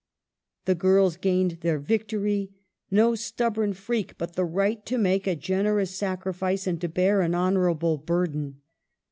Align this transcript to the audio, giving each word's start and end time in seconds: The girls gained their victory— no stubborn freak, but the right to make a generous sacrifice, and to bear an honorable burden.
The 0.65 0.73
girls 0.73 1.15
gained 1.15 1.59
their 1.61 1.77
victory— 1.77 2.49
no 2.99 3.13
stubborn 3.13 3.73
freak, 3.73 4.17
but 4.17 4.33
the 4.33 4.43
right 4.45 4.83
to 4.87 4.97
make 4.97 5.27
a 5.27 5.35
generous 5.35 5.95
sacrifice, 5.95 6.65
and 6.65 6.81
to 6.81 6.89
bear 6.89 7.21
an 7.21 7.35
honorable 7.35 7.99
burden. 7.99 8.61